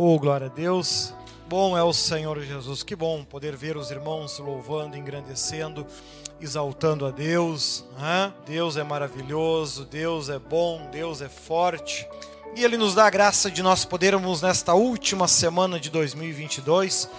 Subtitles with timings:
[0.00, 1.12] Oh, glória a Deus.
[1.48, 2.84] Bom é o Senhor Jesus.
[2.84, 5.84] Que bom poder ver os irmãos louvando, engrandecendo,
[6.40, 7.84] exaltando a Deus.
[7.98, 8.32] Né?
[8.46, 12.06] Deus é maravilhoso, Deus é bom, Deus é forte.
[12.54, 17.10] E Ele nos dá a graça de nós podermos, nesta última semana de 2022,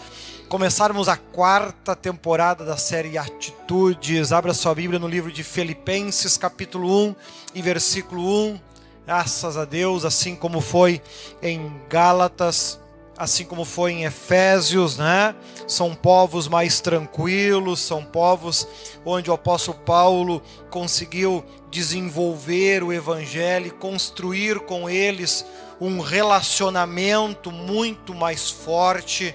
[0.48, 4.32] começarmos a quarta temporada da série Atitudes.
[4.32, 7.16] Abra sua Bíblia no livro de Filipenses, capítulo 1
[7.56, 8.69] e versículo 1.
[9.10, 11.02] Graças a Deus, assim como foi
[11.42, 12.80] em Gálatas,
[13.18, 15.34] assim como foi em Efésios, né?
[15.68, 18.68] São povos mais tranquilos, são povos
[19.04, 25.44] onde o apóstolo Paulo conseguiu desenvolver o evangelho construir com eles
[25.82, 29.34] um relacionamento muito mais forte.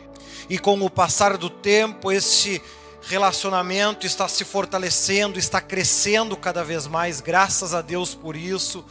[0.48, 2.62] E com o passar do tempo, esse
[3.02, 8.84] relacionamento está se fortalecendo, está crescendo cada vez mais, graças a Deus por isso.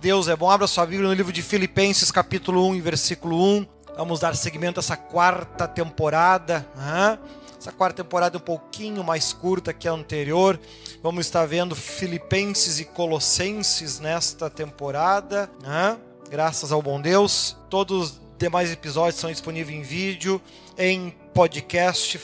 [0.00, 0.48] Deus é bom.
[0.48, 3.66] Abra sua Bíblia no livro de Filipenses, capítulo 1, versículo 1.
[3.96, 6.64] Vamos dar seguimento a essa quarta temporada.
[6.76, 7.18] Né?
[7.58, 10.58] Essa quarta temporada é um pouquinho mais curta que a anterior.
[11.02, 15.50] Vamos estar vendo Filipenses e Colossenses nesta temporada.
[15.60, 15.98] Né?
[16.30, 17.56] Graças ao bom Deus.
[17.68, 20.40] Todos os demais episódios são disponíveis em vídeo,
[20.78, 22.18] em podcast.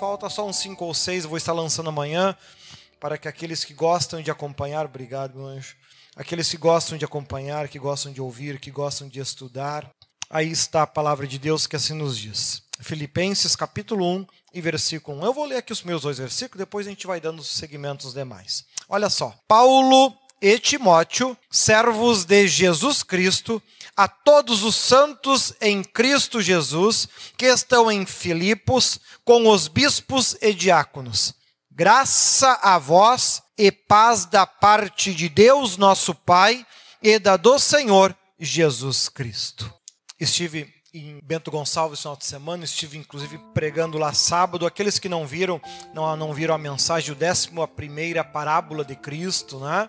[0.00, 2.34] Falta só uns 5 ou 6, vou estar lançando amanhã.
[2.98, 5.76] Para que aqueles que gostam de acompanhar, obrigado, meu anjo.
[6.16, 9.90] Aqueles que gostam de acompanhar, que gostam de ouvir, que gostam de estudar,
[10.34, 12.62] Aí está a palavra de Deus que assim nos diz.
[12.80, 15.26] Filipenses capítulo 1 e versículo 1.
[15.26, 18.14] Eu vou ler aqui os meus dois versículos, depois a gente vai dando os segmentos
[18.14, 18.64] demais.
[18.88, 19.36] Olha só.
[19.46, 23.62] Paulo e Timóteo, servos de Jesus Cristo,
[23.94, 30.54] a todos os santos em Cristo Jesus, que estão em Filipos, com os bispos e
[30.54, 31.34] diáconos.
[31.70, 36.66] Graça a vós e paz da parte de Deus, nosso Pai,
[37.02, 39.72] e da do Senhor Jesus Cristo.
[40.18, 44.66] Estive em Bento Gonçalves no final de semana, estive inclusive pregando lá sábado.
[44.66, 45.60] Aqueles que não viram,
[45.94, 49.88] não, não viram a mensagem, o décimo a primeira parábola de Cristo, né?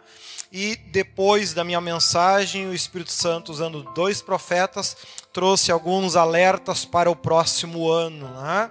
[0.52, 4.96] E depois da minha mensagem, o Espírito Santo, usando dois profetas,
[5.34, 8.70] trouxe alguns alertas para o próximo ano, né?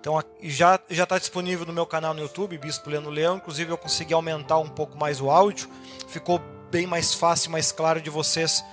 [0.00, 3.36] Então já já está disponível no meu canal no YouTube, Bispo Leandro Leão.
[3.36, 5.68] Inclusive eu consegui aumentar um pouco mais o áudio,
[6.06, 8.64] ficou bem mais fácil, mais claro de vocês,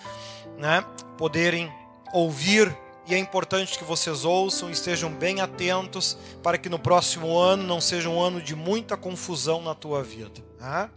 [0.58, 0.86] né?
[1.18, 1.72] Poderem
[2.14, 2.76] ouvir
[3.08, 7.64] e é importante que vocês ouçam e estejam bem atentos para que no próximo ano
[7.64, 10.42] não seja um ano de muita confusão na tua vida.
[10.58, 10.90] Tá?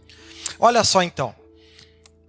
[0.59, 1.35] Olha só então.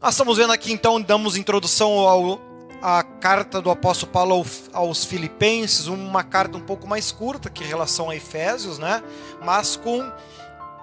[0.00, 2.38] Nós estamos vendo aqui então, damos introdução ao,
[2.82, 7.66] à carta do apóstolo Paulo aos Filipenses, uma carta um pouco mais curta que em
[7.66, 9.02] relação a Efésios, né?
[9.42, 10.00] mas com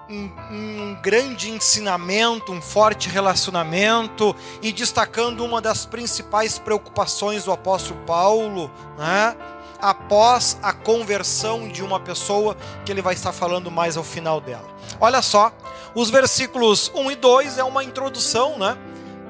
[0.08, 8.00] um, um, grande ensinamento, um forte relacionamento e destacando uma das principais preocupações do apóstolo
[8.06, 9.36] Paulo, né?
[9.80, 14.66] após a conversão de uma pessoa, que ele vai estar falando mais ao final dela.
[15.00, 15.52] Olha só,
[15.94, 18.76] os versículos 1 e 2 é uma introdução, né?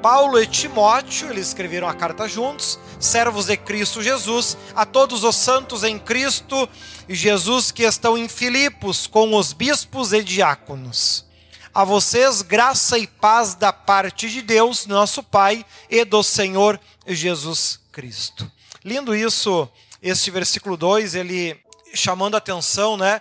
[0.03, 5.35] Paulo e Timóteo, eles escreveram a carta juntos, servos de Cristo Jesus, a todos os
[5.35, 6.69] santos em Cristo
[7.09, 11.27] Jesus que estão em Filipos com os bispos e diáconos.
[11.75, 17.81] A vocês graça e paz da parte de Deus, nosso Pai, e do Senhor Jesus
[17.91, 18.51] Cristo.
[18.85, 19.69] Lindo isso,
[20.01, 21.61] este versículo 2, ele
[21.93, 23.21] chamando a atenção, né?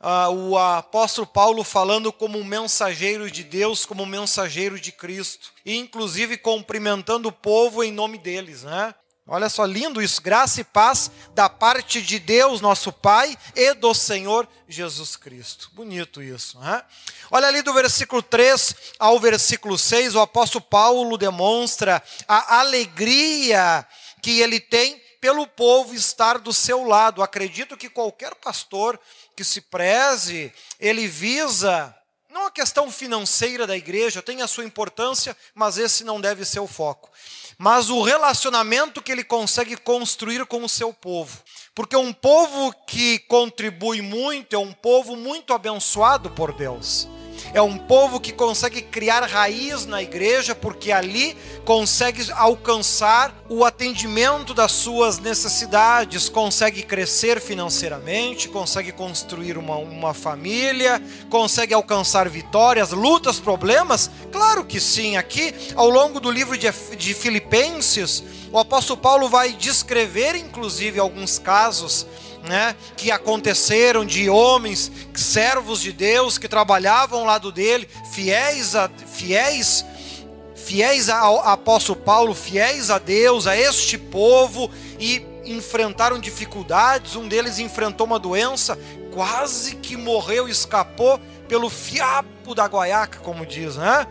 [0.00, 5.52] Uh, o apóstolo Paulo falando como um mensageiro de Deus, como um mensageiro de Cristo,
[5.64, 8.94] e inclusive cumprimentando o povo em nome deles, né?
[9.30, 13.92] Olha só, lindo isso, graça e paz da parte de Deus, nosso Pai, e do
[13.92, 15.70] Senhor Jesus Cristo.
[15.74, 16.82] Bonito isso, né?
[17.30, 23.86] Olha ali do versículo 3 ao versículo 6, o apóstolo Paulo demonstra a alegria
[24.22, 27.22] que ele tem pelo povo estar do seu lado.
[27.22, 28.98] Acredito que qualquer pastor
[29.36, 31.94] que se preze, ele visa
[32.30, 36.60] não a questão financeira da igreja, tem a sua importância, mas esse não deve ser
[36.60, 37.10] o foco.
[37.56, 41.36] Mas o relacionamento que ele consegue construir com o seu povo.
[41.74, 47.08] Porque um povo que contribui muito é um povo muito abençoado por Deus.
[47.54, 54.52] É um povo que consegue criar raiz na igreja, porque ali consegue alcançar o atendimento
[54.52, 63.40] das suas necessidades, consegue crescer financeiramente, consegue construir uma, uma família, consegue alcançar vitórias, lutas,
[63.40, 64.10] problemas?
[64.30, 65.16] Claro que sim.
[65.16, 68.22] Aqui, ao longo do livro de, de Filipenses,
[68.52, 72.06] o apóstolo Paulo vai descrever, inclusive, alguns casos
[72.48, 78.90] né, que aconteceram de homens, servos de Deus que trabalhavam ao lado dele, fiéis a
[79.06, 79.84] fiéis
[80.54, 87.58] fiéis ao apóstolo Paulo, fiéis a Deus, a este povo e enfrentaram dificuldades, um deles
[87.58, 88.78] enfrentou uma doença,
[89.12, 91.18] quase que morreu, escapou
[91.48, 94.06] pelo fiapo da guaiaca, como diz, né?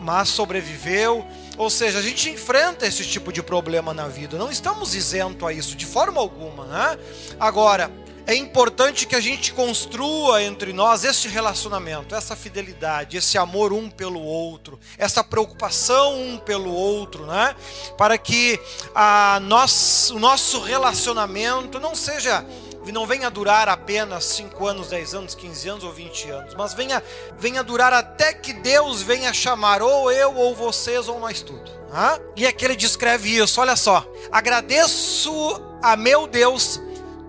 [0.00, 1.26] Mas sobreviveu.
[1.56, 5.52] Ou seja, a gente enfrenta esse tipo de problema na vida, não estamos isentos a
[5.52, 6.98] isso de forma alguma, né?
[7.38, 7.90] Agora,
[8.26, 13.90] é importante que a gente construa entre nós este relacionamento, essa fidelidade, esse amor um
[13.90, 17.54] pelo outro, essa preocupação um pelo outro, né?
[17.98, 18.58] Para que
[18.94, 22.44] a nós, o nosso relacionamento não seja
[22.92, 27.02] não venha durar apenas 5 anos, 10 anos, 15 anos ou 20 anos, mas venha,
[27.38, 31.70] venha durar até que Deus venha chamar ou eu, ou vocês, ou nós tudo.
[31.90, 32.20] Né?
[32.36, 34.06] E aqui ele descreve isso, olha só.
[34.30, 36.80] Agradeço a meu Deus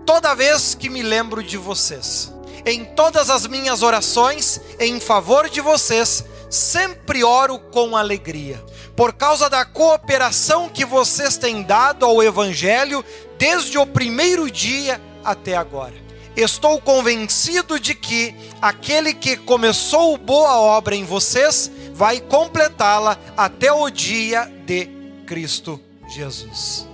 [0.04, 2.32] toda vez que me lembro de vocês.
[2.64, 8.62] Em todas as minhas orações em favor de vocês, sempre oro com alegria,
[8.94, 13.04] por causa da cooperação que vocês têm dado ao Evangelho
[13.38, 15.94] desde o primeiro dia até agora.
[16.36, 23.88] Estou convencido de que aquele que começou boa obra em vocês vai completá-la até o
[23.88, 24.86] dia de
[25.26, 26.86] Cristo Jesus.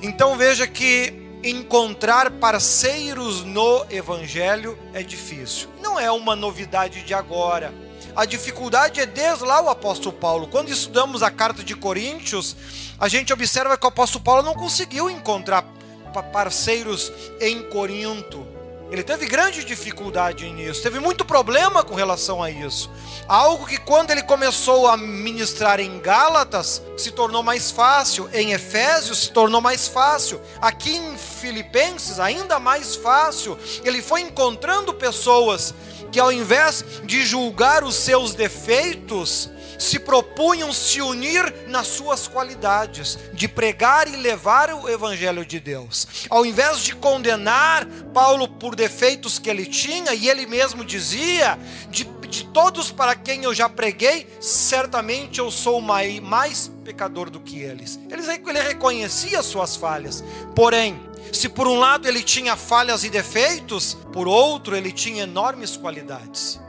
[0.00, 1.12] Então veja que
[1.44, 5.68] encontrar parceiros no Evangelho é difícil.
[5.82, 7.72] Não é uma novidade de agora.
[8.16, 10.48] A dificuldade é desde lá o apóstolo Paulo.
[10.48, 12.56] Quando estudamos a carta de Coríntios,
[12.98, 15.62] a gente observa que o apóstolo Paulo não conseguiu encontrar
[16.08, 18.46] parceiros em Corinto.
[18.90, 22.90] Ele teve grande dificuldade nisso, teve muito problema com relação a isso.
[23.26, 29.18] Algo que quando ele começou a ministrar em Gálatas se tornou mais fácil, em Efésios
[29.18, 33.58] se tornou mais fácil, aqui em Filipenses ainda mais fácil.
[33.84, 35.74] Ele foi encontrando pessoas
[36.10, 43.16] que ao invés de julgar os seus defeitos, se propunham se unir nas suas qualidades,
[43.32, 46.26] de pregar e levar o evangelho de Deus.
[46.28, 51.56] Ao invés de condenar Paulo por defeitos que ele tinha, e ele mesmo dizia:
[51.88, 57.60] de, de todos para quem eu já preguei, certamente eu sou mais, pecador do que
[57.60, 58.00] eles.
[58.10, 60.24] Ele, ele reconhecia suas falhas,
[60.56, 65.76] porém, se por um lado ele tinha falhas e defeitos, por outro ele tinha enormes
[65.76, 66.60] qualidades.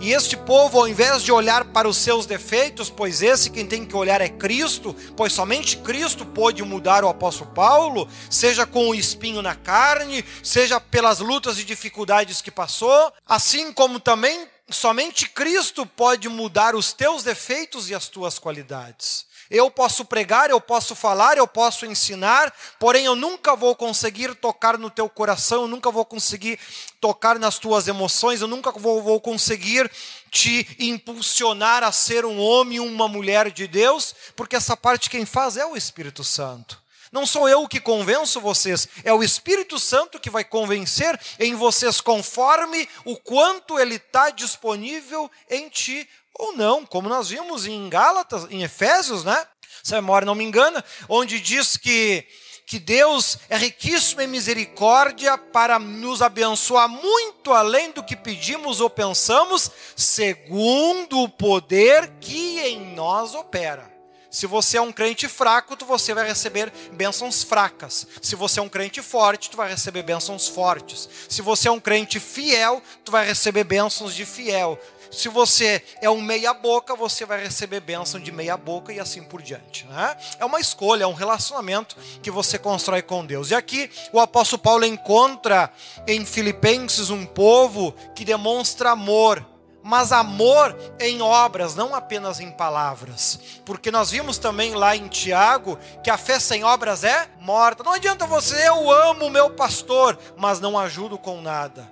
[0.00, 3.84] E este povo, ao invés de olhar para os seus defeitos, pois esse quem tem
[3.84, 8.94] que olhar é Cristo, pois somente Cristo pôde mudar o apóstolo Paulo, seja com o
[8.94, 15.84] espinho na carne, seja pelas lutas e dificuldades que passou, assim como também somente Cristo
[15.84, 19.26] pode mudar os teus defeitos e as tuas qualidades.
[19.50, 24.76] Eu posso pregar, eu posso falar, eu posso ensinar, porém eu nunca vou conseguir tocar
[24.76, 26.58] no teu coração, eu nunca vou conseguir
[27.00, 29.90] tocar nas tuas emoções, eu nunca vou, vou conseguir
[30.30, 35.56] te impulsionar a ser um homem, uma mulher de Deus, porque essa parte quem faz
[35.56, 36.87] é o Espírito Santo.
[37.10, 42.00] Não sou eu que convenço vocês, é o Espírito Santo que vai convencer em vocês
[42.00, 48.46] conforme o quanto ele está disponível em ti ou não, como nós vimos em Gálatas,
[48.50, 49.46] em Efésios, né?
[49.82, 52.24] Se a memória não me engana, onde diz que,
[52.66, 58.88] que Deus é riquíssimo em misericórdia para nos abençoar muito além do que pedimos ou
[58.88, 63.97] pensamos, segundo o poder que em nós opera.
[64.38, 68.06] Se você é um crente fraco, tu você vai receber bênçãos fracas.
[68.22, 71.08] Se você é um crente forte, tu vai receber bênçãos fortes.
[71.28, 74.78] Se você é um crente fiel, tu vai receber bênçãos de fiel.
[75.10, 79.84] Se você é um meia-boca, você vai receber bênção de meia-boca e assim por diante.
[79.86, 80.16] Né?
[80.38, 83.50] É uma escolha, é um relacionamento que você constrói com Deus.
[83.50, 85.68] E aqui o apóstolo Paulo encontra
[86.06, 89.44] em Filipenses um povo que demonstra amor
[89.88, 93.40] mas amor em obras, não apenas em palavras.
[93.64, 97.82] Porque nós vimos também lá em Tiago que a fé sem obras é morta.
[97.82, 101.90] Não adianta você, eu amo o meu pastor, mas não ajudo com nada.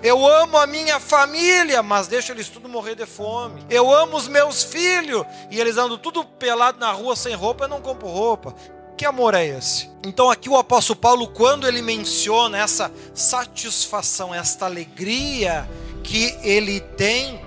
[0.00, 3.66] Eu amo a minha família, mas deixo eles tudo morrer de fome.
[3.68, 7.68] Eu amo os meus filhos e eles andam tudo pelado na rua sem roupa, eu
[7.68, 8.54] não compro roupa.
[8.96, 9.90] Que amor é esse?
[10.04, 15.68] Então aqui o apóstolo Paulo, quando ele menciona essa satisfação, esta alegria
[16.10, 17.40] que ele tem,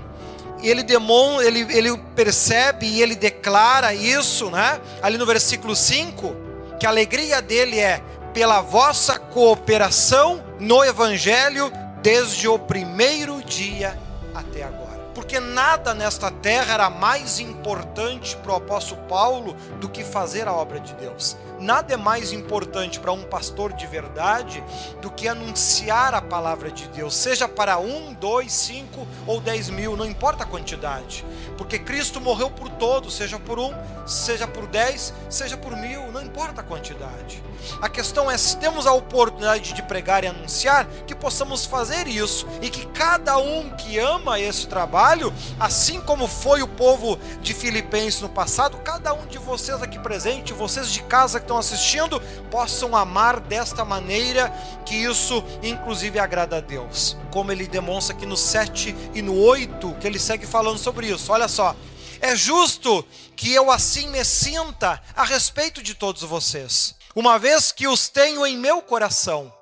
[0.61, 4.79] ele demonstra, ele, ele percebe e ele declara isso, né?
[5.01, 6.33] Ali no versículo 5,
[6.79, 8.01] que a alegria dele é
[8.33, 13.99] pela vossa cooperação no evangelho desde o primeiro dia
[14.33, 15.11] até agora.
[15.13, 20.53] Porque nada nesta terra era mais importante para o apóstolo Paulo do que fazer a
[20.53, 21.35] obra de Deus.
[21.63, 24.63] Nada é mais importante para um pastor de verdade
[25.01, 29.95] do que anunciar a palavra de Deus, seja para um, dois, cinco ou dez mil,
[29.95, 31.25] não importa a quantidade,
[31.57, 33.73] porque Cristo morreu por todos, seja por um,
[34.05, 37.41] seja por dez, seja por mil, não importa a quantidade.
[37.81, 42.45] A questão é se temos a oportunidade de pregar e anunciar, que possamos fazer isso
[42.61, 48.19] e que cada um que ama esse trabalho, assim como foi o povo de Filipenses
[48.19, 52.95] no passado, cada um de vocês aqui presente, vocês de casa que estão assistindo, possam
[52.95, 54.49] amar desta maneira
[54.85, 57.17] que isso inclusive agrada a Deus.
[57.31, 61.31] Como ele demonstra aqui no 7 e no 8, que ele segue falando sobre isso.
[61.31, 61.75] Olha só.
[62.21, 63.05] É justo
[63.35, 68.45] que eu assim me sinta a respeito de todos vocês, uma vez que os tenho
[68.47, 69.53] em meu coração,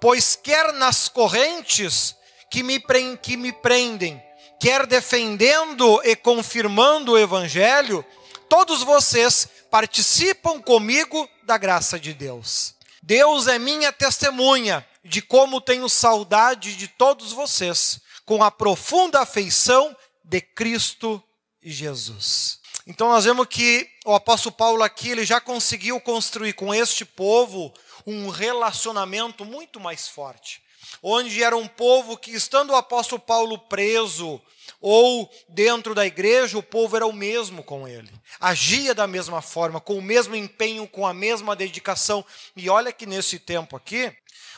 [0.00, 2.16] pois quer nas correntes
[2.50, 2.82] que me,
[3.22, 4.20] que me prendem,
[4.58, 8.04] quer defendendo e confirmando o Evangelho,
[8.48, 12.74] todos vocês participam comigo da graça de Deus.
[13.02, 19.96] Deus é minha testemunha de como tenho saudade de todos vocês, com a profunda afeição
[20.22, 21.22] de Cristo
[21.62, 22.60] Jesus.
[22.86, 27.72] Então nós vemos que o apóstolo Paulo aqui ele já conseguiu construir com este povo
[28.06, 30.62] um relacionamento muito mais forte
[31.02, 34.40] onde era um povo que, estando o apóstolo Paulo preso
[34.80, 39.80] ou dentro da igreja, o povo era o mesmo com ele, agia da mesma forma,
[39.80, 42.24] com o mesmo empenho, com a mesma dedicação.
[42.56, 44.12] E olha que nesse tempo aqui,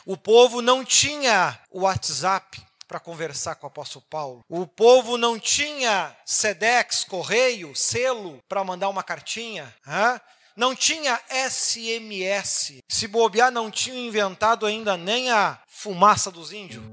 [0.05, 4.45] o povo não tinha o WhatsApp para conversar com o apóstolo Paulo.
[4.49, 9.73] O povo não tinha SEDEX, correio, selo para mandar uma cartinha.
[9.87, 10.19] Hein?
[10.55, 12.81] Não tinha SMS.
[12.89, 16.83] Se bobear, não tinha inventado ainda nem a fumaça dos índios.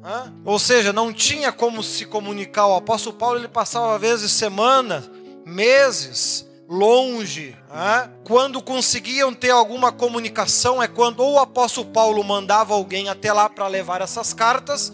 [0.44, 2.66] Ou seja, não tinha como se comunicar.
[2.66, 5.10] O apóstolo Paulo ele passava às vezes semanas,
[5.44, 7.56] meses longe.
[8.24, 13.48] Quando conseguiam ter alguma comunicação é quando ou o apóstolo Paulo mandava alguém até lá
[13.48, 14.92] para levar essas cartas,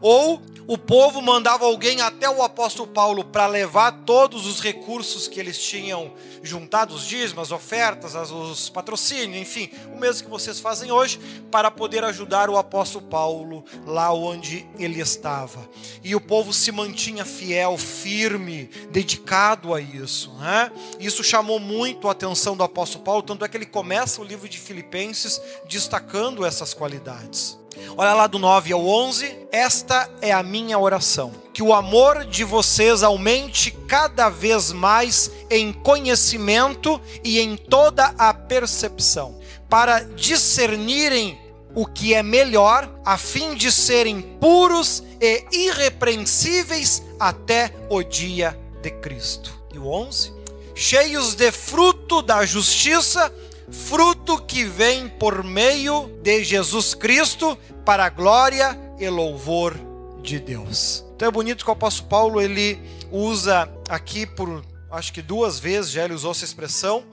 [0.00, 5.40] ou o povo mandava alguém até o apóstolo Paulo para levar todos os recursos que
[5.40, 11.18] eles tinham juntado, os dízimos, ofertas, os patrocínios, enfim, o mesmo que vocês fazem hoje,
[11.50, 15.66] para poder ajudar o apóstolo Paulo lá onde ele estava.
[16.04, 20.30] E o povo se mantinha fiel, firme, dedicado a isso.
[20.34, 20.70] Né?
[21.00, 24.46] Isso chamou muito a atenção do apóstolo Paulo, tanto é que ele começa o livro
[24.46, 27.56] de Filipenses destacando essas qualidades.
[27.96, 29.48] Olha lá do 9 ao 11.
[29.50, 31.32] Esta é a minha oração.
[31.52, 38.32] Que o amor de vocês aumente cada vez mais em conhecimento e em toda a
[38.32, 41.38] percepção, para discernirem
[41.74, 48.90] o que é melhor, a fim de serem puros e irrepreensíveis até o dia de
[48.90, 49.52] Cristo.
[49.72, 50.32] E o 11?
[50.74, 53.32] Cheios de fruto da justiça
[53.70, 59.76] fruto que vem por meio de Jesus Cristo para a glória e louvor
[60.22, 61.04] de Deus.
[61.14, 65.90] Então é bonito que o apóstolo Paulo ele usa aqui por acho que duas vezes
[65.90, 67.04] já ele usou essa expressão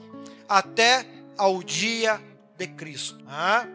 [0.48, 2.20] até ao dia
[2.56, 3.18] de Cristo.
[3.26, 3.66] Ah?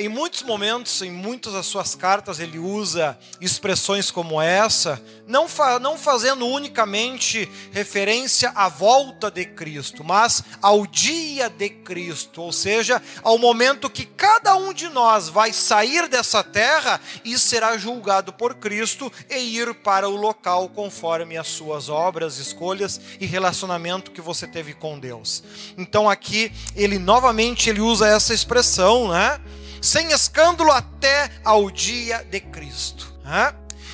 [0.00, 5.80] Em muitos momentos, em muitas das suas cartas, ele usa expressões como essa, não, fa
[5.80, 13.02] não fazendo unicamente referência à volta de Cristo, mas ao dia de Cristo, ou seja,
[13.24, 18.54] ao momento que cada um de nós vai sair dessa terra e será julgado por
[18.54, 24.46] Cristo e ir para o local conforme as suas obras, escolhas e relacionamento que você
[24.46, 25.42] teve com Deus.
[25.76, 29.40] Então aqui ele novamente ele usa essa expressão, né?
[29.80, 33.14] Sem escândalo até ao dia de Cristo.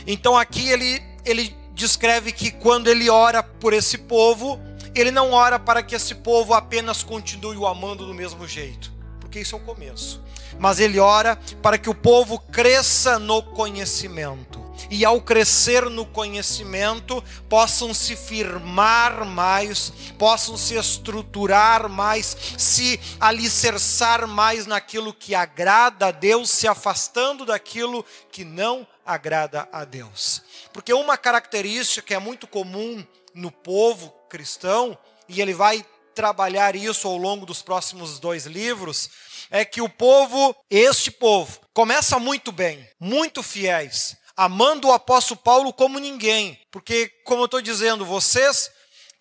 [0.07, 4.61] Então aqui ele, ele descreve que quando ele ora por esse povo,
[4.95, 9.41] ele não ora para que esse povo apenas continue o amando do mesmo jeito, porque
[9.41, 10.23] isso é o começo.
[10.59, 17.23] Mas ele ora para que o povo cresça no conhecimento e ao crescer no conhecimento,
[17.49, 26.11] possam se firmar mais, possam se estruturar mais, se alicerçar mais naquilo que agrada a
[26.11, 30.43] Deus, se afastando daquilo que não agrada a Deus.
[30.73, 33.05] Porque uma característica que é muito comum
[33.35, 34.97] no povo cristão,
[35.29, 39.11] e ele vai trabalhar isso ao longo dos próximos dois livros,
[39.51, 45.73] é que o povo, este povo, começa muito bem, muito fiéis, amando o apóstolo Paulo
[45.73, 48.71] como ninguém, porque, como eu estou dizendo, vocês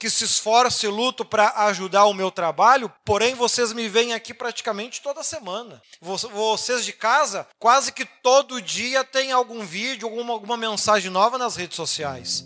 [0.04, 4.34] que se esforçam e lutam para ajudar o meu trabalho, porém vocês me veem aqui
[4.34, 5.82] praticamente toda semana.
[6.02, 11.56] Vocês de casa, quase que todo dia tem algum vídeo, alguma, alguma mensagem nova nas
[11.56, 12.46] redes sociais.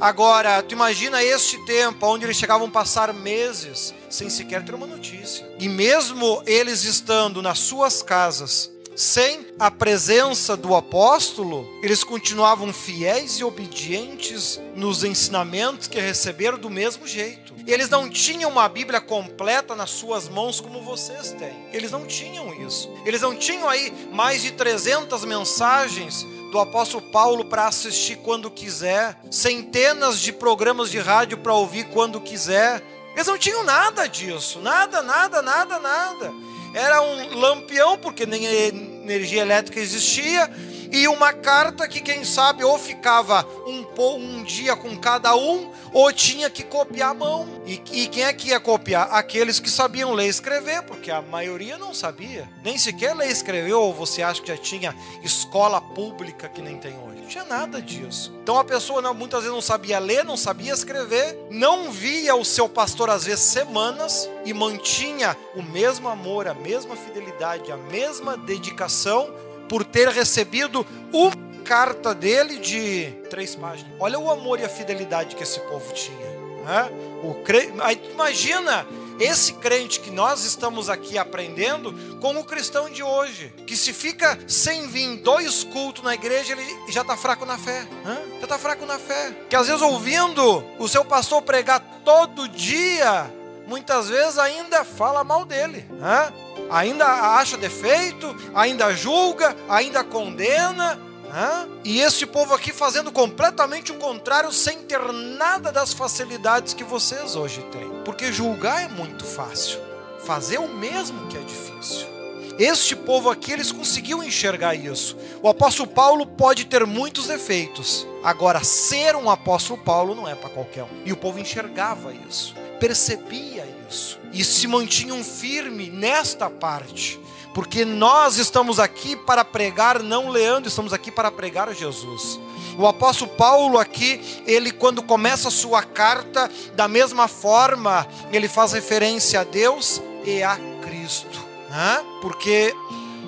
[0.00, 4.86] Agora, tu imagina este tempo onde eles chegavam a passar meses sem sequer ter uma
[4.86, 5.50] notícia.
[5.58, 13.38] E mesmo eles estando nas suas casas, sem a presença do apóstolo, eles continuavam fiéis
[13.38, 17.54] e obedientes nos ensinamentos que receberam do mesmo jeito.
[17.66, 21.68] Eles não tinham uma Bíblia completa nas suas mãos como vocês têm.
[21.72, 22.90] Eles não tinham isso.
[23.06, 29.18] Eles não tinham aí mais de 300 mensagens do apóstolo Paulo para assistir quando quiser,
[29.30, 32.82] centenas de programas de rádio para ouvir quando quiser.
[33.14, 39.42] Eles não tinham nada disso, nada, nada, nada, nada era um lampião, porque nem energia
[39.42, 40.50] elétrica existia,
[40.92, 46.12] e uma carta que, quem sabe, ou ficava um, um dia com cada um, ou
[46.12, 47.48] tinha que copiar a mão.
[47.66, 49.08] E, e, quem é que ia copiar?
[49.10, 52.48] Aqueles que sabiam ler e escrever, porque a maioria não sabia.
[52.62, 56.76] Nem sequer ler e escrever, ou você acha que já tinha escola pública que nem
[56.76, 57.11] tem hoje?
[57.22, 58.34] Não tinha nada disso.
[58.42, 62.44] Então a pessoa não, muitas vezes não sabia ler, não sabia escrever, não via o
[62.44, 68.36] seu pastor às vezes semanas e mantinha o mesmo amor, a mesma fidelidade, a mesma
[68.36, 69.32] dedicação
[69.68, 71.30] por ter recebido uma
[71.64, 73.92] carta dele de três páginas.
[74.00, 76.26] Olha o amor e a fidelidade que esse povo tinha.
[76.64, 76.90] Né?
[77.22, 77.72] O cre...
[78.12, 78.84] Imagina
[79.18, 84.38] esse crente que nós estamos aqui aprendendo com o cristão de hoje, que se fica
[84.46, 87.86] sem vir dois cultos na igreja, ele já está fraco na fé.
[88.04, 88.22] Né?
[88.38, 89.32] Já está fraco na fé.
[89.48, 93.32] Que às vezes ouvindo o seu pastor pregar todo dia,
[93.66, 95.86] muitas vezes ainda fala mal dele.
[95.90, 96.32] Né?
[96.72, 100.98] ainda acha defeito, ainda julga, ainda condena.
[101.32, 101.68] Né?
[101.82, 107.34] E este povo aqui fazendo completamente o contrário, sem ter nada das facilidades que vocês
[107.34, 108.02] hoje têm.
[108.04, 109.80] Porque julgar é muito fácil,
[110.24, 112.12] fazer o mesmo que é difícil.
[112.58, 115.16] Este povo aqui, eles conseguiam enxergar isso.
[115.42, 118.06] O apóstolo Paulo pode ter muitos defeitos.
[118.22, 121.02] Agora, ser um apóstolo Paulo não é para qualquer um.
[121.06, 127.20] E o povo enxergava isso, percebia isso e se mantinham firme nesta parte,
[127.54, 132.40] porque nós estamos aqui para pregar não Leandro, estamos aqui para pregar Jesus.
[132.78, 138.72] O apóstolo Paulo aqui, ele quando começa a sua carta, da mesma forma, ele faz
[138.72, 142.02] referência a Deus e a Cristo, né?
[142.22, 142.74] porque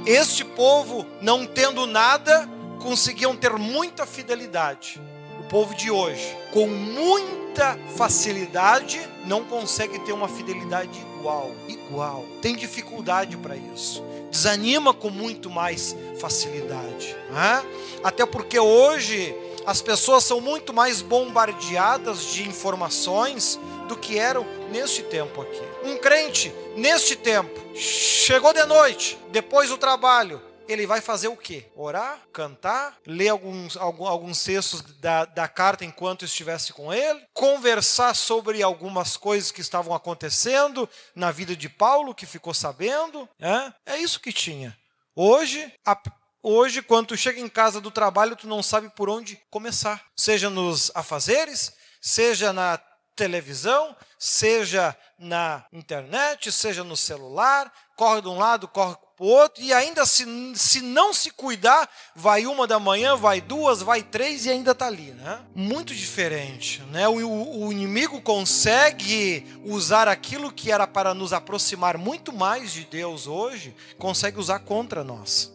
[0.07, 2.49] este povo, não tendo nada,
[2.81, 5.01] conseguiam ter muita fidelidade.
[5.45, 12.25] O povo de hoje, com muita facilidade, não consegue ter uma fidelidade igual, igual.
[12.41, 14.03] Tem dificuldade para isso.
[14.31, 17.15] Desanima com muito mais facilidade.
[17.31, 17.63] Né?
[18.03, 25.03] Até porque hoje as pessoas são muito mais bombardeadas de informações do que eram neste
[25.03, 25.63] tempo aqui.
[25.85, 31.67] Um crente, neste tempo, chegou de noite, depois do trabalho, ele vai fazer o quê?
[31.77, 38.63] Orar, cantar, ler alguns, alguns, textos da, da carta enquanto estivesse com ele, conversar sobre
[38.63, 43.29] algumas coisas que estavam acontecendo na vida de Paulo, que ficou sabendo.
[43.39, 44.77] É, é isso que tinha.
[45.15, 45.97] Hoje, a,
[46.43, 50.05] hoje, quando tu chega em casa do trabalho, tu não sabe por onde começar.
[50.17, 52.81] Seja nos afazeres, seja na
[53.15, 59.63] televisão, seja na internet, seja no celular, corre de um lado, corre para o outro,
[59.63, 60.25] e ainda se,
[60.57, 64.87] se não se cuidar, vai uma da manhã, vai duas, vai três e ainda está
[64.87, 65.13] ali.
[65.13, 65.41] Né?
[65.55, 66.83] Muito diferente.
[66.91, 67.09] Né?
[67.09, 73.27] O, o, inimigo consegue usar aquilo que era para nos aproximar muito mais de Deus
[73.27, 75.53] hoje, consegue usar contra nós.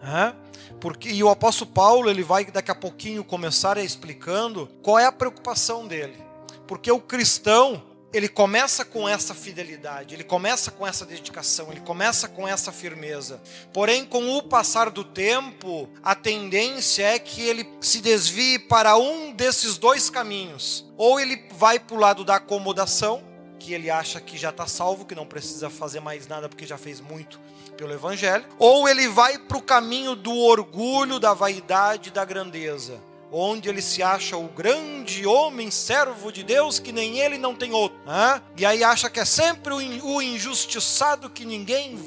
[0.00, 0.34] Né?
[0.80, 5.12] Porque, e o apóstolo Paulo ele vai daqui a pouquinho começar explicando qual é a
[5.12, 6.16] preocupação dele.
[6.66, 12.28] Porque o cristão, ele começa com essa fidelidade, ele começa com essa dedicação, ele começa
[12.28, 13.40] com essa firmeza.
[13.72, 19.32] Porém, com o passar do tempo, a tendência é que ele se desvie para um
[19.32, 20.84] desses dois caminhos.
[20.96, 23.22] Ou ele vai para o lado da acomodação,
[23.60, 26.78] que ele acha que já está salvo, que não precisa fazer mais nada porque já
[26.78, 27.38] fez muito
[27.76, 33.68] pelo Evangelho, ou ele vai para o caminho do orgulho, da vaidade, da grandeza onde
[33.68, 37.98] ele se acha o grande homem, servo de Deus, que nem ele não tem outro.
[38.06, 38.42] Né?
[38.56, 41.98] E aí acha que é sempre o injustiçado que ninguém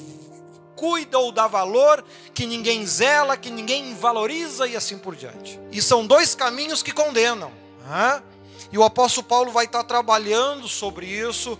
[0.76, 5.60] cuida ou dá valor, que ninguém zela, que ninguém valoriza e assim por diante.
[5.72, 7.52] E são dois caminhos que condenam.
[7.88, 8.24] Né?
[8.72, 11.58] E o apóstolo Paulo vai estar trabalhando sobre isso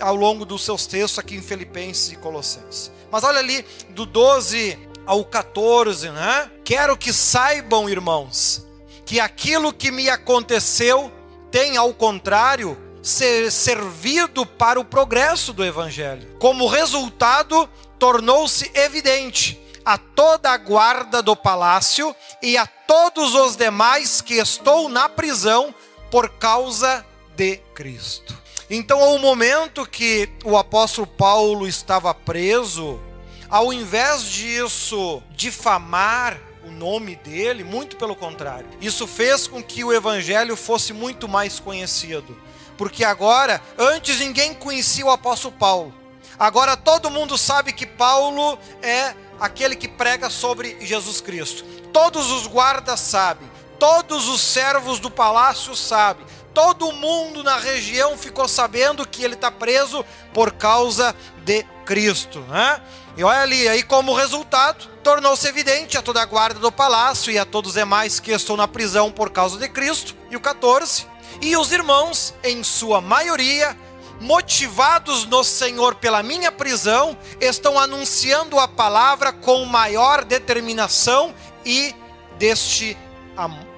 [0.00, 2.92] ao longo dos seus textos aqui em Filipenses e Colossenses.
[3.10, 6.50] Mas olha ali, do 12 ao 14, né?
[6.64, 8.67] Quero que saibam, irmãos,
[9.08, 11.10] que aquilo que me aconteceu
[11.50, 16.36] tem, ao contrário, ser servido para o progresso do Evangelho.
[16.38, 17.66] Como resultado,
[17.98, 24.90] tornou-se evidente a toda a guarda do palácio e a todos os demais que estou
[24.90, 25.74] na prisão
[26.10, 27.02] por causa
[27.34, 28.36] de Cristo.
[28.68, 33.00] Então, ao momento que o apóstolo Paulo estava preso,
[33.48, 38.68] ao invés disso difamar o nome dele, muito pelo contrário.
[38.80, 42.36] Isso fez com que o evangelho fosse muito mais conhecido.
[42.76, 45.94] Porque agora, antes ninguém conhecia o apóstolo Paulo.
[46.38, 51.64] Agora todo mundo sabe que Paulo é aquele que prega sobre Jesus Cristo.
[51.92, 58.46] Todos os guardas sabem, todos os servos do palácio sabem, todo mundo na região ficou
[58.46, 62.40] sabendo que ele está preso por causa de Cristo.
[62.40, 62.80] Né?
[63.18, 67.36] E olha ali, aí como resultado, tornou-se evidente a toda a guarda do palácio e
[67.36, 70.14] a todos os demais que estão na prisão por causa de Cristo.
[70.30, 71.04] E o 14,
[71.42, 73.76] e os irmãos, em sua maioria,
[74.20, 81.34] motivados no Senhor pela minha prisão, estão anunciando a palavra com maior determinação
[81.66, 81.92] e
[82.38, 82.96] deste,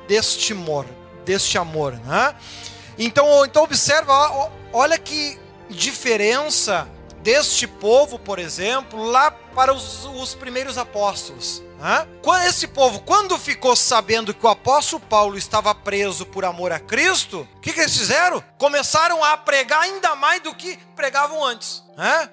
[0.06, 0.84] deste amor,
[1.24, 2.34] deste amor, né?
[2.98, 6.86] Então, então observa, olha que diferença
[7.22, 11.62] deste povo, por exemplo, lá para os, os primeiros apóstolos.
[11.78, 12.06] Né?
[12.46, 17.48] Esse povo, quando ficou sabendo que o apóstolo Paulo estava preso por amor a Cristo,
[17.56, 18.42] o que, que, eles fizeram?
[18.58, 21.82] Começaram a pregar ainda mais do que pregavam antes.
[21.96, 22.30] Né?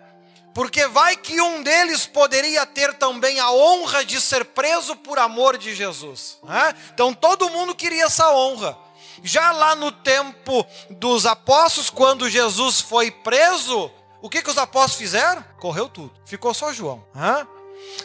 [0.54, 5.58] Porque vai que um deles poderia ter também a honra de ser preso por amor
[5.58, 6.40] de Jesus.
[6.44, 6.76] Né?
[6.94, 8.78] Então todo mundo queria essa honra.
[9.24, 14.98] Já lá no tempo dos apóstolos, quando Jesus foi preso, o que, que os apóstolos
[14.98, 15.44] fizeram?
[15.60, 16.14] Correu tudo.
[16.26, 17.06] Ficou só João.
[17.16, 17.48] Hã?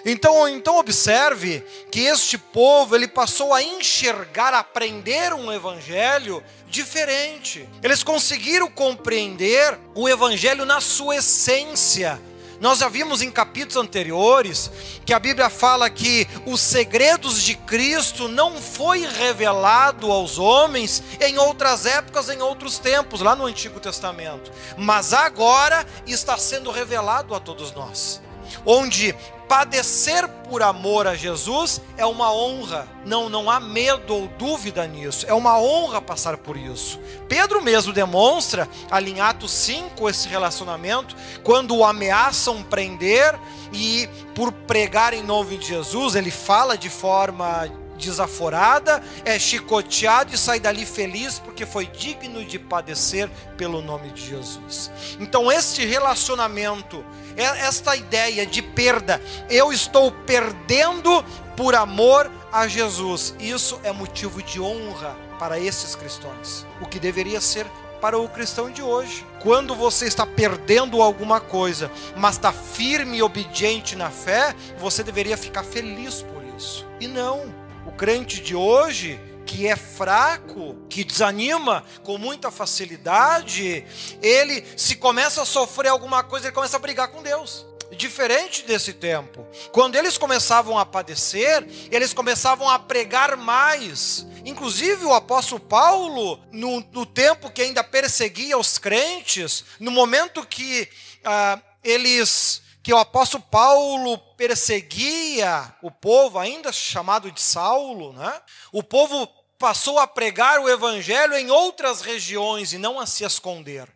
[0.05, 7.69] Então, então observe que este povo ele passou a enxergar, a aprender um evangelho diferente.
[7.83, 12.21] Eles conseguiram compreender o evangelho na sua essência
[12.63, 14.71] nós já vimos em capítulos anteriores
[15.05, 21.39] que a Bíblia fala que os segredos de Cristo não foi revelado aos homens em
[21.39, 27.41] outras épocas, em outros tempos, lá no Antigo Testamento, mas agora está sendo revelado a
[27.41, 28.23] todos nós.
[28.65, 29.15] Onde
[29.49, 32.89] padecer por amor a Jesus é uma honra.
[33.05, 35.27] Não, não há medo ou dúvida nisso.
[35.29, 36.99] É uma honra passar por isso.
[37.29, 43.39] Pedro mesmo demonstra, ali em Atos 5, esse relacionamento, quando o ameaçam prender
[43.73, 47.71] e por pregar em nome de Jesus, ele fala de forma
[48.03, 54.29] desaforada, é chicoteado e sai dali feliz porque foi digno de padecer pelo nome de
[54.29, 54.91] Jesus.
[55.21, 57.05] Então, este relacionamento,
[57.37, 61.25] é esta ideia de perda, eu estou perdendo
[61.57, 67.41] por amor a Jesus, isso é motivo de honra para esses cristãos, o que deveria
[67.41, 67.67] ser
[68.03, 69.25] para o cristão de hoje.
[69.41, 75.37] Quando você está perdendo alguma coisa, mas está firme e obediente na fé, você deveria
[75.37, 76.85] ficar feliz por isso.
[76.99, 77.62] E não.
[77.87, 83.85] O crente de hoje, que é fraco, que desanima com muita facilidade,
[84.23, 87.67] ele, se começa a sofrer alguma coisa, ele começa a brigar com Deus.
[87.91, 94.27] Diferente desse tempo, quando eles começavam a padecer, eles começavam a pregar mais.
[94.47, 100.89] Inclusive, o apóstolo Paulo, no, no tempo que ainda perseguia os crentes, no momento que
[101.23, 108.43] ah, eles que o apóstolo Paulo perseguia o povo, ainda chamado de Saulo, né?
[108.73, 109.25] o povo
[109.57, 113.89] passou a pregar o evangelho em outras regiões e não a se esconder.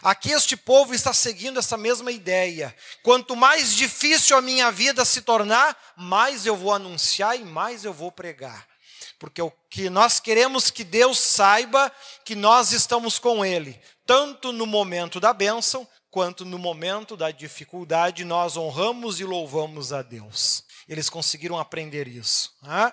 [0.00, 2.72] Aqui este povo está seguindo essa mesma ideia.
[3.02, 7.92] Quanto mais difícil a minha vida se tornar, mais eu vou anunciar e mais eu
[7.92, 8.68] vou pregar.
[9.18, 11.90] Porque o que nós queremos que Deus saiba
[12.24, 18.24] que nós estamos com Ele, tanto no momento da bênção quanto no momento da dificuldade
[18.24, 20.64] nós honramos e louvamos a Deus.
[20.88, 22.52] Eles conseguiram aprender isso.
[22.62, 22.92] Né?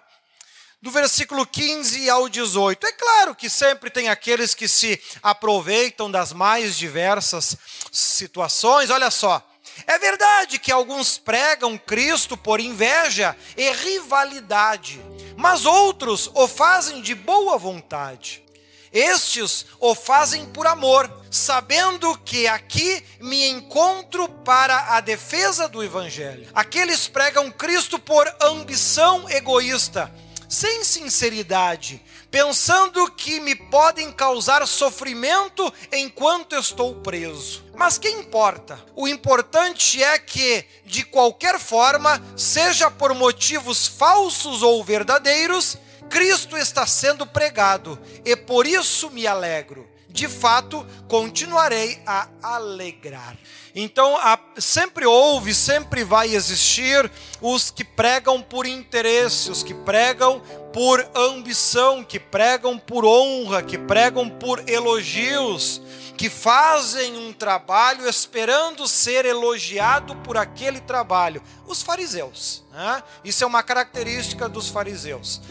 [0.81, 2.85] Do versículo 15 ao 18.
[2.85, 7.57] É claro que sempre tem aqueles que se aproveitam das mais diversas
[7.91, 8.89] situações.
[8.89, 9.43] Olha só.
[9.87, 15.03] É verdade que alguns pregam Cristo por inveja e rivalidade,
[15.35, 18.43] mas outros o fazem de boa vontade.
[18.91, 26.47] Estes o fazem por amor, sabendo que aqui me encontro para a defesa do Evangelho.
[26.53, 30.09] Aqueles pregam Cristo por ambição egoísta,
[30.47, 37.65] sem sinceridade, pensando que me podem causar sofrimento enquanto estou preso.
[37.75, 38.79] Mas que importa?
[38.95, 45.77] O importante é que, de qualquer forma, seja por motivos falsos ou verdadeiros,
[46.09, 49.94] Cristo está sendo pregado e por isso me alegro.
[50.15, 53.37] De fato, continuarei a alegrar.
[53.75, 54.15] Então,
[54.57, 62.01] sempre houve, sempre vai existir os que pregam por interesse, os que pregam por ambição,
[62.01, 65.81] que pregam por honra, que pregam por elogios,
[66.15, 71.43] que fazem um trabalho esperando ser elogiado por aquele trabalho.
[71.67, 72.63] Os fariseus.
[72.71, 73.03] Né?
[73.21, 75.41] Isso é uma característica dos fariseus.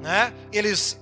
[0.00, 0.32] Né?
[0.50, 0.98] Eles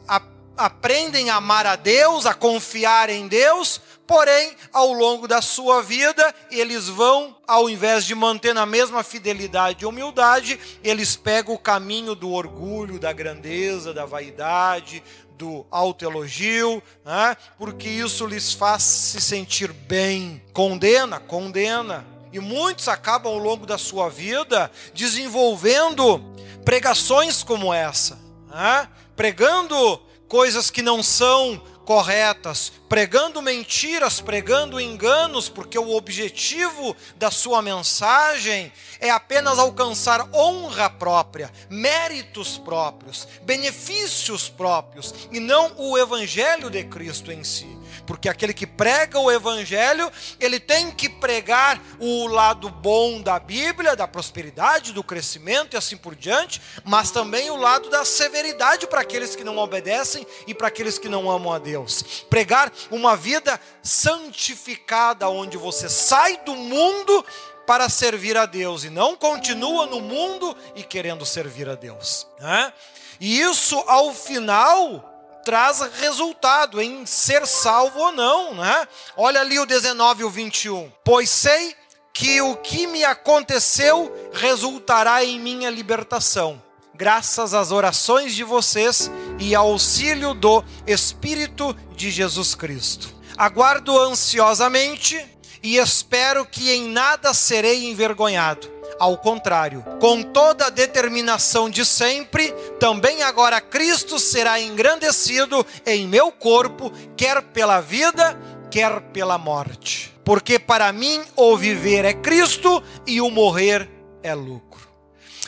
[0.57, 6.35] aprendem a amar a Deus, a confiar em Deus, porém, ao longo da sua vida,
[6.51, 12.15] eles vão, ao invés de manter na mesma fidelidade e humildade, eles pegam o caminho
[12.15, 15.03] do orgulho, da grandeza, da vaidade,
[15.37, 17.37] do autoelogio, né?
[17.59, 20.43] porque isso lhes faz se sentir bem.
[20.53, 22.07] Condena, condena.
[22.33, 26.21] E muitos acabam ao longo da sua vida desenvolvendo
[26.65, 28.89] pregações como essa, né?
[29.15, 30.01] pregando
[30.35, 38.73] coisas que não são corretas, pregando mentiras, pregando enganos, porque o objetivo da sua mensagem
[38.99, 47.31] é apenas alcançar honra própria, méritos próprios, benefícios próprios, e não o evangelho de Cristo
[47.31, 47.69] em si
[48.07, 53.97] porque aquele que prega o evangelho, ele tem que pregar o lado bom da Bíblia,
[53.97, 59.01] da prosperidade, do crescimento e assim por diante, mas também o lado da severidade para
[59.01, 62.25] aqueles que não obedecem e para aqueles que não amam a Deus.
[62.29, 67.25] Pregar uma vida santificada, onde você sai do mundo
[67.67, 72.27] para servir a Deus e não continua no mundo e querendo servir a Deus.
[72.39, 72.73] Né?
[73.21, 75.14] E isso, ao final,
[75.45, 78.89] traz resultado em ser salvo ou não, né?
[79.17, 80.91] Olha ali o 19 e o 21.
[81.05, 81.77] Pois sei
[82.13, 86.63] que o que me aconteceu resultará em minha libertação,
[86.95, 93.13] graças às orações de vocês e ao auxílio do Espírito de Jesus Cristo.
[93.37, 95.25] Aguardo ansiosamente
[95.63, 102.53] e espero que em nada serei envergonhado ao contrário, com toda a determinação de sempre,
[102.79, 108.39] também agora Cristo será engrandecido em meu corpo, quer pela vida,
[108.71, 110.13] quer pela morte.
[110.25, 113.89] Porque para mim o viver é Cristo e o morrer
[114.23, 114.74] é lucro.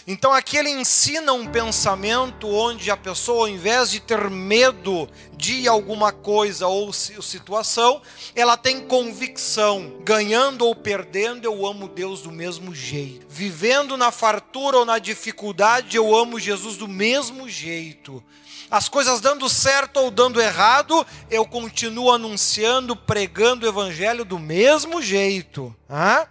[0.08, 5.66] Então aqui ele ensina um pensamento onde a pessoa, ao invés de ter medo de
[5.66, 8.00] alguma coisa ou situação,
[8.32, 13.26] ela tem convicção, ganhando ou perdendo, eu amo Deus do mesmo jeito.
[13.28, 18.22] Vivendo na fartura ou na dificuldade, eu amo Jesus do mesmo jeito.
[18.70, 25.02] As coisas dando certo ou dando errado, eu continuo anunciando, pregando o evangelho do mesmo
[25.02, 25.74] jeito.
[25.88, 26.28] Ah?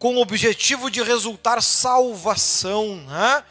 [0.00, 2.96] Com o objetivo de resultar salvação.
[3.02, 3.44] Né?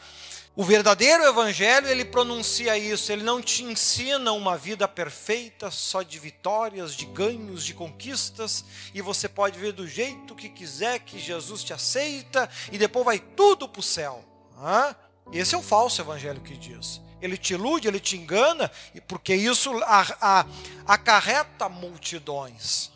[0.56, 6.18] O verdadeiro evangelho, ele pronuncia isso, ele não te ensina uma vida perfeita, só de
[6.18, 11.64] vitórias, de ganhos, de conquistas, e você pode ver do jeito que quiser que Jesus
[11.64, 14.26] te aceita, e depois vai tudo para o céu.
[14.60, 14.96] Né?
[15.32, 17.00] Esse é o falso evangelho que diz.
[17.22, 18.72] Ele te ilude, ele te engana,
[19.08, 20.46] porque isso a, a,
[20.86, 22.92] acarreta multidões.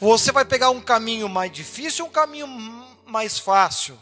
[0.00, 2.46] Você vai pegar um caminho mais difícil, um caminho
[3.06, 3.98] mais fácil.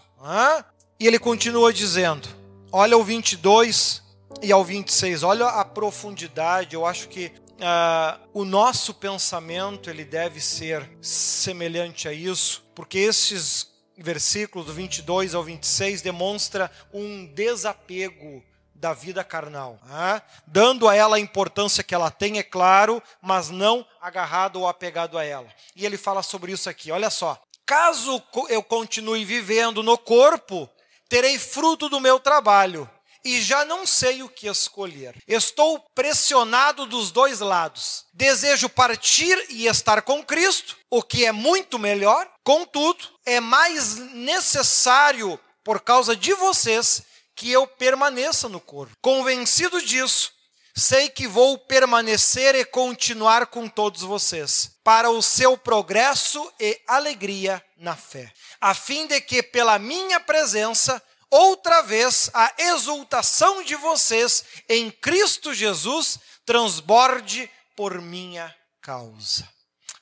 [0.99, 2.29] E ele continua dizendo:
[2.73, 4.03] olha o 22
[4.43, 6.75] e ao 26, olha a profundidade.
[6.75, 13.69] Eu acho que uh, o nosso pensamento ele deve ser semelhante a isso, porque esses
[13.97, 18.45] versículos do 22 ao 26 demonstra um desapego
[18.79, 20.23] da vida carnal, né?
[20.47, 25.19] dando a ela a importância que ela tem, é claro, mas não agarrado ou apegado
[25.19, 25.49] a ela.
[25.75, 27.41] E ele fala sobre isso aqui, olha só.
[27.67, 30.71] Caso eu continue vivendo no corpo,
[31.09, 32.89] terei fruto do meu trabalho
[33.25, 35.15] e já não sei o que escolher.
[35.27, 38.07] Estou pressionado dos dois lados.
[38.15, 42.27] Desejo partir e estar com Cristo, o que é muito melhor.
[42.45, 47.03] Contudo, é mais necessário, por causa de vocês,
[47.39, 48.97] que eu permaneça no corpo.
[49.01, 50.33] Convencido disso,
[50.75, 57.65] sei que vou permanecer e continuar com todos vocês, para o seu progresso e alegria
[57.77, 64.45] na fé, a fim de que pela minha presença outra vez a exultação de vocês
[64.69, 69.49] em Cristo Jesus transborde por minha causa.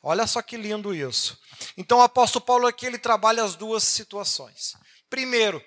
[0.03, 1.39] Olha só que lindo isso.
[1.77, 4.75] Então o apóstolo Paulo aqui ele trabalha as duas situações.
[5.11, 5.63] Primeiro,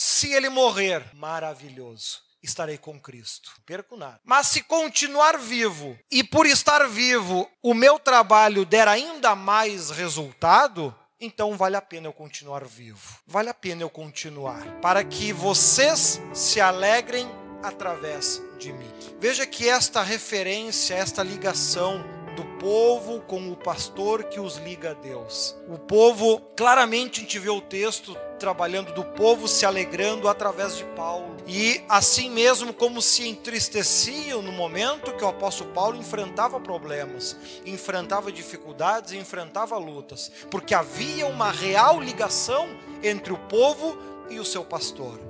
[0.00, 3.50] se ele morrer, maravilhoso, estarei com Cristo.
[3.56, 4.20] Não perco nada.
[4.24, 10.94] Mas se continuar vivo e por estar vivo o meu trabalho der ainda mais resultado,
[11.20, 13.18] então vale a pena eu continuar vivo.
[13.26, 17.28] Vale a pena eu continuar para que vocês se alegrem
[17.60, 18.92] através de mim.
[19.18, 22.04] Veja que esta referência, esta ligação
[22.58, 25.56] povo com o pastor que os liga a Deus.
[25.68, 30.84] O povo, claramente a gente vê o texto trabalhando do povo se alegrando através de
[30.84, 31.36] Paulo.
[31.46, 38.30] E assim mesmo como se entristeciam no momento que o apóstolo Paulo enfrentava problemas, enfrentava
[38.30, 42.68] dificuldades, enfrentava lutas, porque havia uma real ligação
[43.02, 43.98] entre o povo
[44.30, 45.27] e o seu pastor.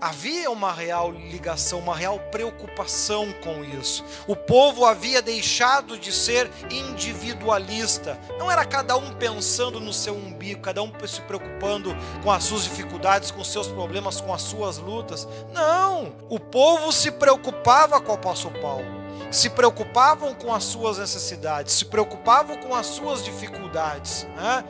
[0.00, 4.04] Havia uma real ligação, uma real preocupação com isso.
[4.26, 8.18] O povo havia deixado de ser individualista.
[8.38, 12.64] Não era cada um pensando no seu umbigo, cada um se preocupando com as suas
[12.64, 15.28] dificuldades, com os seus problemas, com as suas lutas.
[15.52, 16.12] Não!
[16.28, 21.84] O povo se preocupava com o apóstolo Paulo se preocupavam com as suas necessidades, se
[21.86, 24.26] preocupavam com as suas dificuldades.
[24.36, 24.64] Né?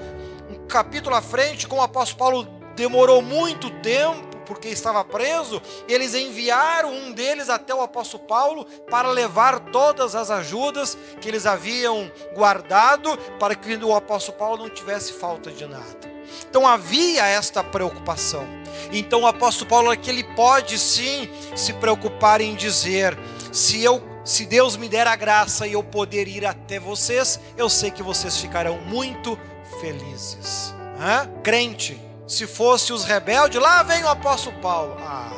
[0.51, 6.15] Um capítulo à frente, com o apóstolo Paulo demorou muito tempo porque estava preso, eles
[6.15, 12.11] enviaram um deles até o apóstolo Paulo para levar todas as ajudas que eles haviam
[12.35, 16.17] guardado para que o apóstolo Paulo não tivesse falta de nada.
[16.49, 18.47] Então havia esta preocupação.
[18.93, 23.17] Então o apóstolo Paulo é que ele pode sim se preocupar em dizer:
[23.53, 27.71] se eu se Deus me der a graça e eu poder ir até vocês, eu
[27.71, 29.39] sei que vocês ficarão muito
[29.81, 30.75] felizes.
[30.99, 31.31] Hã?
[31.45, 34.97] Crente, se fosse os rebeldes, lá vem o apóstolo Paulo.
[35.01, 35.31] Ah,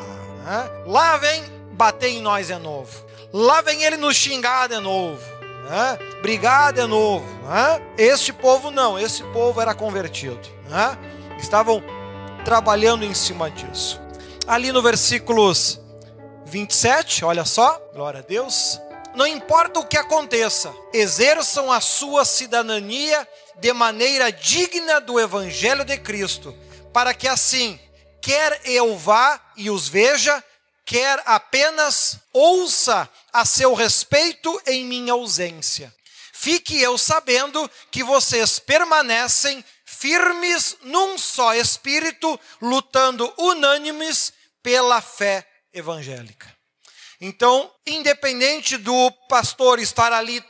[0.45, 0.71] né?
[0.87, 3.07] Lá vem bater em nós de novo.
[3.33, 5.23] Lá vem ele nos xingar de novo.
[5.69, 5.99] Né?
[6.23, 7.27] Brigar de novo.
[7.45, 7.83] Né?
[7.99, 10.41] Este povo não, esse povo era convertido.
[10.69, 10.99] Né?
[11.39, 11.83] Estavam
[12.45, 14.01] trabalhando em cima disso.
[14.47, 15.79] Ali no versículos
[16.47, 18.81] 27, olha só, glória a Deus.
[19.15, 25.99] Não importa o que aconteça, exerçam a sua cidadania de maneira digna do evangelho de
[25.99, 26.55] Cristo
[26.99, 27.79] para que assim,
[28.21, 30.43] quer eu vá e os veja,
[30.85, 35.95] quer apenas ouça a seu respeito em minha ausência.
[36.33, 46.53] Fique eu sabendo que vocês permanecem firmes num só espírito, lutando unânimes pela fé evangélica.
[47.21, 50.45] Então, independente do pastor estar ali o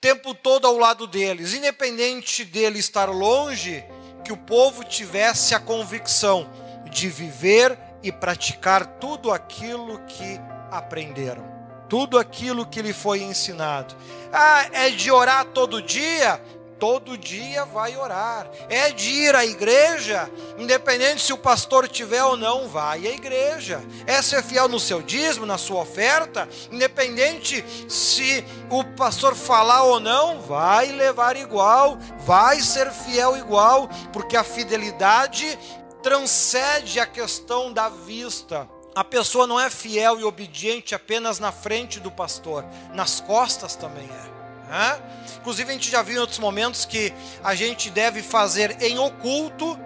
[0.00, 3.84] tempo todo ao lado deles, independente dele estar longe,
[4.24, 6.48] que o povo tivesse a convicção
[6.90, 11.44] de viver e praticar tudo aquilo que aprenderam,
[11.88, 13.94] tudo aquilo que lhe foi ensinado.
[14.32, 16.40] Ah, é de orar todo dia?
[16.84, 18.46] Todo dia vai orar.
[18.68, 23.82] É de ir à igreja, independente se o pastor tiver ou não, vai à igreja.
[24.06, 29.98] É ser fiel no seu dízimo, na sua oferta, independente se o pastor falar ou
[29.98, 35.58] não, vai levar igual, vai ser fiel igual, porque a fidelidade
[36.02, 38.68] transcende a questão da vista.
[38.94, 44.04] A pessoa não é fiel e obediente apenas na frente do pastor, nas costas também
[44.04, 44.33] é.
[44.68, 44.98] Né?
[45.36, 49.78] Inclusive, a gente já viu em outros momentos que a gente deve fazer em oculto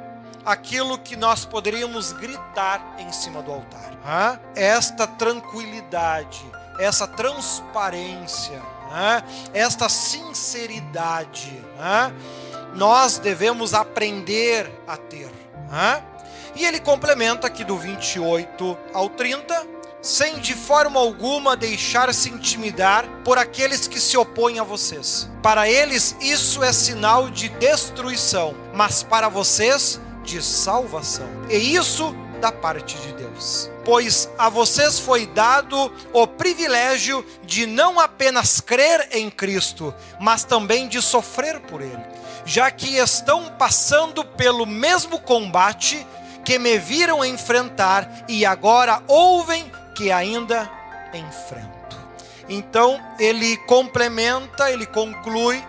[0.44, 3.92] aquilo que nós poderíamos gritar em cima do altar.
[4.04, 4.40] Né?
[4.54, 6.44] Esta tranquilidade,
[6.78, 9.22] essa transparência, né?
[9.52, 11.62] esta sinceridade,
[12.74, 15.30] nós devemos aprender a ter.
[16.54, 23.38] E ele complementa aqui do 28 ao 30 sem de forma alguma deixar-se intimidar por
[23.38, 25.28] aqueles que se opõem a vocês.
[25.42, 31.28] Para eles, isso é sinal de destruição, mas para vocês, de salvação.
[31.48, 33.70] E isso da parte de Deus.
[33.84, 40.88] Pois a vocês foi dado o privilégio de não apenas crer em Cristo, mas também
[40.88, 41.98] de sofrer por Ele,
[42.44, 46.06] já que estão passando pelo mesmo combate
[46.44, 50.70] que me viram enfrentar e agora ouvem que ainda
[51.12, 51.98] enfrento.
[52.48, 55.60] Então ele complementa, ele conclui,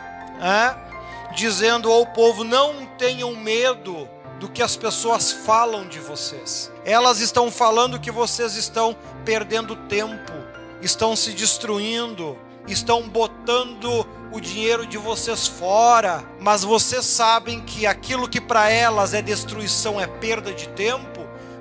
[1.36, 4.08] dizendo ao povo: não tenham medo
[4.40, 6.72] do que as pessoas falam de vocês.
[6.86, 10.32] Elas estão falando que vocês estão perdendo tempo,
[10.80, 12.38] estão se destruindo,
[12.68, 19.16] estão botando o dinheiro de vocês fora, mas vocês sabem que aquilo que para elas
[19.16, 21.19] é destruição, é perda de tempo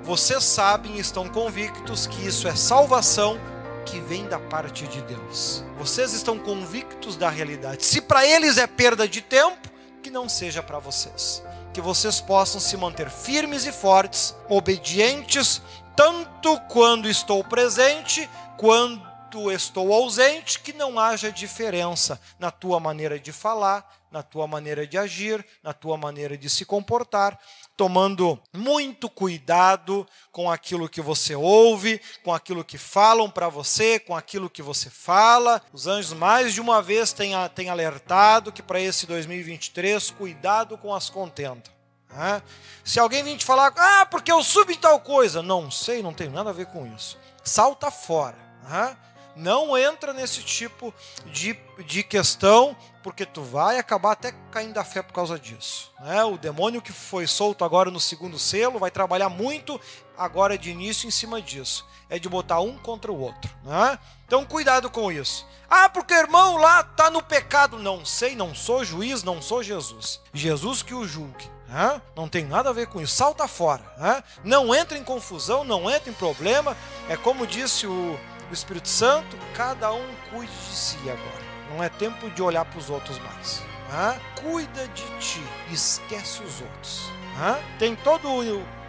[0.09, 3.39] vocês sabem e estão convictos que isso é salvação
[3.85, 5.63] que vem da parte de Deus.
[5.77, 7.85] Vocês estão convictos da realidade.
[7.85, 9.69] Se para eles é perda de tempo,
[10.01, 11.43] que não seja para vocês.
[11.71, 15.61] Que vocês possam se manter firmes e fortes, obedientes,
[15.95, 23.31] tanto quando estou presente, quanto estou ausente, que não haja diferença na tua maneira de
[23.31, 27.39] falar, na tua maneira de agir, na tua maneira de se comportar,
[27.79, 34.13] tomando muito cuidado com aquilo que você ouve, com aquilo que falam para você, com
[34.13, 35.61] aquilo que você fala.
[35.71, 40.93] Os anjos mais de uma vez têm, têm alertado que para esse 2023, cuidado com
[40.93, 41.71] as contendas.
[42.09, 42.43] Né?
[42.83, 46.27] Se alguém vir te falar, ah, porque eu subi tal coisa, não sei, não tem
[46.27, 47.17] nada a ver com isso.
[47.45, 48.35] Salta fora.
[48.69, 48.97] Né?
[49.37, 50.93] Não entra nesse tipo
[51.27, 52.75] de, de questão,
[53.09, 55.91] porque tu vai acabar até caindo da fé por causa disso.
[55.99, 56.23] Né?
[56.23, 59.81] O demônio que foi solto agora no segundo selo vai trabalhar muito
[60.15, 61.87] agora de início em cima disso.
[62.07, 63.49] É de botar um contra o outro.
[63.63, 63.97] Né?
[64.27, 65.43] Então cuidado com isso.
[65.67, 67.79] Ah, porque irmão lá está no pecado.
[67.79, 70.21] Não sei, não sou juiz, não sou Jesus.
[70.31, 71.49] Jesus que o julgue.
[71.67, 71.99] Né?
[72.15, 73.15] Não tem nada a ver com isso.
[73.15, 73.81] Salta fora.
[73.97, 74.23] Né?
[74.43, 76.77] Não entra em confusão, não entra em problema.
[77.09, 78.19] É como disse o
[78.51, 81.48] Espírito Santo, cada um cuide de si agora.
[81.69, 83.63] Não é tempo de olhar para os outros mais.
[83.89, 84.21] Né?
[84.41, 87.11] Cuida de ti, esquece os outros.
[87.37, 87.63] Né?
[87.77, 88.27] Tem todo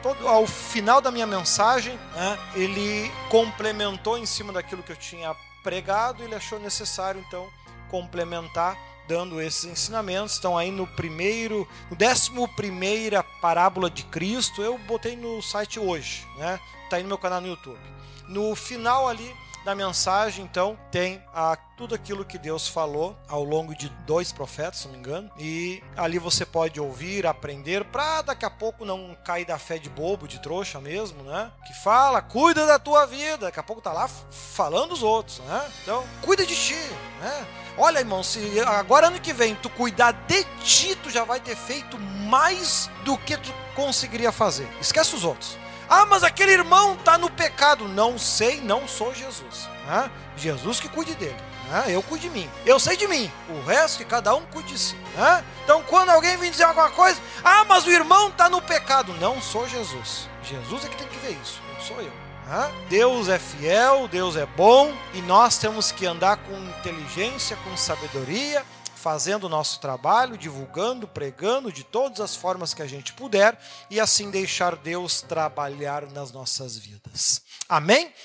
[0.03, 5.35] todo ao final da minha mensagem, né, ele complementou em cima daquilo que eu tinha
[5.63, 7.51] pregado, ele achou necessário então
[7.91, 10.35] complementar dando esses ensinamentos.
[10.35, 14.63] Estão aí no primeiro, no décimo primeira parábola de Cristo.
[14.63, 16.61] Eu botei no site hoje, né?
[16.89, 17.81] Tá aí no meu canal no YouTube.
[18.29, 23.75] No final ali da mensagem, então, tem a, tudo aquilo que Deus falou ao longo
[23.75, 25.31] de dois profetas, se não me engano.
[25.39, 29.91] E ali você pode ouvir, aprender, para daqui a pouco não cair da fé de
[29.91, 31.51] bobo, de trouxa mesmo, né?
[31.67, 33.47] Que fala, cuida da tua vida.
[33.47, 35.71] Daqui a pouco tá lá falando os outros, né?
[35.83, 36.79] Então, cuida de ti,
[37.21, 37.47] né?
[37.77, 41.57] Olha, irmão, se agora ano que vem tu cuidar de ti, tu já vai ter
[41.57, 44.69] feito mais do que tu conseguiria fazer.
[44.81, 45.57] Esquece os outros.
[45.91, 47.89] Ah, mas aquele irmão está no pecado.
[47.89, 49.69] Não sei, não sou Jesus.
[49.89, 51.37] Ah, Jesus que cuide dele.
[51.73, 52.49] Ah, eu cuido de mim.
[52.65, 53.31] Eu sei de mim.
[53.49, 54.97] O resto que cada um cuide de si.
[55.19, 59.13] Ah, então quando alguém vem dizer alguma coisa, ah, mas o irmão está no pecado.
[59.15, 60.29] Não sou Jesus.
[60.45, 61.61] Jesus é que tem que ver isso.
[61.75, 62.13] Não sou eu.
[62.49, 67.77] Ah, Deus é fiel, Deus é bom e nós temos que andar com inteligência, com
[67.77, 68.65] sabedoria
[69.01, 73.99] fazendo o nosso trabalho, divulgando, pregando de todas as formas que a gente puder e
[73.99, 77.41] assim deixar Deus trabalhar nas nossas vidas.
[77.67, 78.13] Amém?